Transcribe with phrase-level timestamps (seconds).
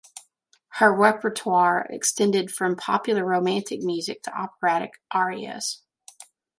[0.77, 5.83] Her repertoire extended from popular romantic music to operatic arias.